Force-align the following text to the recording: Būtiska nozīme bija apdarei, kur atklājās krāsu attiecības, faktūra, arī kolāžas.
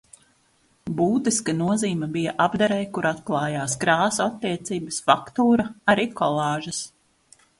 Būtiska 0.99 1.53
nozīme 1.57 2.07
bija 2.15 2.33
apdarei, 2.45 2.87
kur 2.95 3.09
atklājās 3.11 3.77
krāsu 3.85 4.23
attiecības, 4.25 4.99
faktūra, 5.11 5.67
arī 5.95 6.07
kolāžas. 6.23 6.81